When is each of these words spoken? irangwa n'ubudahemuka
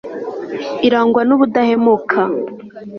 irangwa 0.87 1.21
n'ubudahemuka 1.27 2.21